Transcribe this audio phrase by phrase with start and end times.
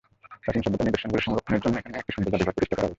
[0.43, 2.89] প্রাচীন সভ্যতার নিদর্শনগুলো সংরক্ষণের জন্য এখানে একটি সুন্দর জাদুঘর প্রতিষ্ঠা করা হয়েছে।